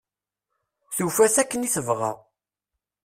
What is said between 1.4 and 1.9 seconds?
akken i